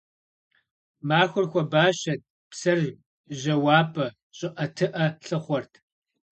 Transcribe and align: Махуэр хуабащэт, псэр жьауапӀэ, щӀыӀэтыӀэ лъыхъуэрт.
Махуэр 1.07 1.45
хуабащэт, 1.51 2.21
псэр 2.49 2.79
жьауапӀэ, 3.39 4.07
щӀыӀэтыӀэ 4.37 5.05
лъыхъуэрт. 5.25 5.73